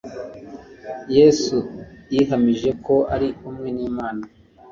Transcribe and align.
Yesu 1.17 1.57
yihamije 2.13 2.69
ko 2.85 2.95
ari 3.15 3.29
umwe 3.49 3.69
n'Imana. 3.75 4.23